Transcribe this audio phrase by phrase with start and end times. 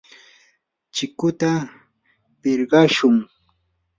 [0.93, 1.51] chikuta
[2.41, 3.15] pirqashun.